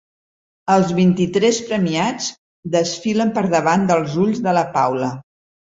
[0.75, 2.31] Els vint-i-tres premiats
[2.79, 5.17] desfilen per davant dels ulls de la Paula.